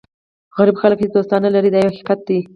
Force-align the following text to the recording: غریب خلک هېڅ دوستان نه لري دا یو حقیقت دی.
غریب 0.57 0.75
خلک 0.81 0.97
هېڅ 1.01 1.11
دوستان 1.17 1.39
نه 1.45 1.51
لري 1.55 1.69
دا 1.71 1.79
یو 1.79 1.91
حقیقت 1.91 2.19
دی. 2.27 2.39